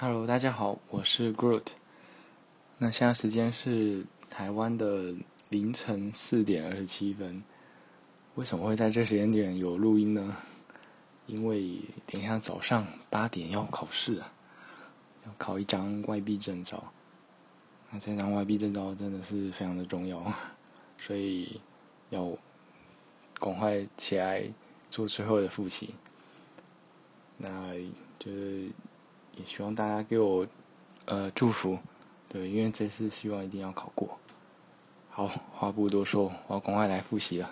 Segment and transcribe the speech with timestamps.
[0.00, 1.72] Hello，大家好，我是 Groot。
[2.78, 5.12] 那现在时间是台湾的
[5.48, 7.42] 凌晨四点二十七分。
[8.36, 10.36] 为什么会在这时间点有录音呢？
[11.26, 14.32] 因为等一下早上八点要考试啊，
[15.26, 16.92] 要考一张外币证照。
[17.90, 20.32] 那这张外币证照真的是非常的重要，
[20.96, 21.60] 所以
[22.10, 22.30] 要
[23.40, 24.48] 赶快起来
[24.90, 25.92] 做最后的复习。
[27.36, 27.74] 那
[28.20, 28.68] 就是
[29.38, 30.46] 也希望大家给我
[31.06, 31.78] 呃祝福，
[32.28, 34.18] 对，因为这次希望一定要考过。
[35.10, 37.50] 好，话不多说，我要赶快来复习了。